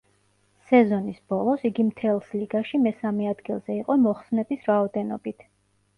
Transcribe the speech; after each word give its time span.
სეზონის 0.69 1.19
ბოლოს, 1.33 1.67
იგი 1.69 1.85
მთელს 1.91 2.31
ლიგაში 2.39 2.81
მესამე 2.87 3.31
ადგილზე 3.35 3.77
იყო 3.85 3.99
მოხსნების 4.07 4.69
რაოდენობით. 4.71 5.51